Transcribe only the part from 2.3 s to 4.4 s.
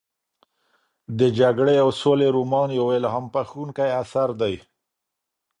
رومان یو الهام بښونکی اثر